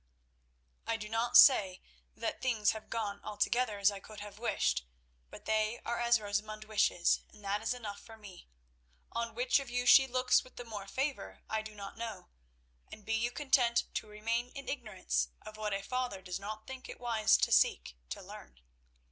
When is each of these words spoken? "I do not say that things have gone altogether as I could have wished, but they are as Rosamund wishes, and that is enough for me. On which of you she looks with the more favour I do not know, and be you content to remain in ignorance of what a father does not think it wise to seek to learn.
"I 0.87 0.97
do 0.97 1.07
not 1.07 1.37
say 1.37 1.79
that 2.15 2.41
things 2.41 2.71
have 2.71 2.89
gone 2.89 3.23
altogether 3.23 3.77
as 3.77 3.91
I 3.91 3.99
could 3.99 4.19
have 4.19 4.39
wished, 4.39 4.83
but 5.29 5.45
they 5.45 5.79
are 5.85 5.99
as 5.99 6.19
Rosamund 6.19 6.63
wishes, 6.63 7.21
and 7.31 7.43
that 7.45 7.61
is 7.61 7.71
enough 7.71 7.99
for 8.01 8.17
me. 8.17 8.47
On 9.11 9.35
which 9.35 9.59
of 9.59 9.69
you 9.69 9.85
she 9.85 10.07
looks 10.07 10.43
with 10.43 10.55
the 10.55 10.65
more 10.65 10.87
favour 10.87 11.43
I 11.47 11.61
do 11.61 11.75
not 11.75 11.99
know, 11.99 12.29
and 12.91 13.05
be 13.05 13.13
you 13.13 13.29
content 13.29 13.83
to 13.93 14.07
remain 14.07 14.49
in 14.55 14.67
ignorance 14.67 15.29
of 15.43 15.55
what 15.55 15.71
a 15.71 15.83
father 15.83 16.23
does 16.23 16.39
not 16.39 16.65
think 16.65 16.89
it 16.89 16.99
wise 16.99 17.37
to 17.37 17.51
seek 17.51 17.95
to 18.09 18.23
learn. 18.23 18.59